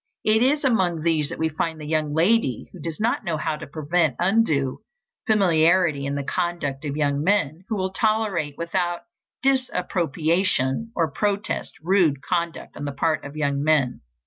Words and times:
It 0.23 0.41
is 0.41 0.63
among 0.63 1.03
these 1.03 1.29
that 1.29 1.37
we 1.37 1.47
find 1.47 1.79
the 1.79 1.85
young 1.85 2.11
lady 2.11 2.67
who 2.73 2.79
does 2.79 2.99
not 2.99 3.23
know 3.23 3.37
how 3.37 3.55
to 3.55 3.67
prevent 3.67 4.15
undue 4.17 4.79
familiarity 5.27 6.07
in 6.07 6.15
the 6.15 6.23
conduct 6.23 6.85
of 6.85 6.97
young 6.97 7.23
men; 7.23 7.65
who 7.69 7.77
will 7.77 7.91
tolerate 7.93 8.57
without 8.57 9.01
disapprobation 9.43 10.91
or 10.95 11.11
protest, 11.11 11.73
rude 11.83 12.23
conduct 12.23 12.75
on 12.75 12.85
the 12.85 12.91
part 12.91 13.23
of 13.23 13.37
young 13.37 13.63
men. 13.63 14.01